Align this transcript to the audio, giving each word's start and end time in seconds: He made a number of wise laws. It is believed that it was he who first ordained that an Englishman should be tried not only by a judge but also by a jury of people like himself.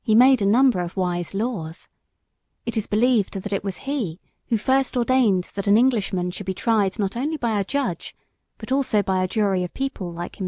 He 0.00 0.14
made 0.14 0.40
a 0.40 0.46
number 0.46 0.78
of 0.78 0.96
wise 0.96 1.34
laws. 1.34 1.88
It 2.66 2.76
is 2.76 2.86
believed 2.86 3.34
that 3.34 3.52
it 3.52 3.64
was 3.64 3.78
he 3.78 4.20
who 4.46 4.56
first 4.56 4.96
ordained 4.96 5.50
that 5.56 5.66
an 5.66 5.76
Englishman 5.76 6.30
should 6.30 6.46
be 6.46 6.54
tried 6.54 7.00
not 7.00 7.16
only 7.16 7.36
by 7.36 7.58
a 7.58 7.64
judge 7.64 8.14
but 8.58 8.70
also 8.70 9.02
by 9.02 9.24
a 9.24 9.26
jury 9.26 9.64
of 9.64 9.74
people 9.74 10.12
like 10.12 10.36
himself. 10.36 10.38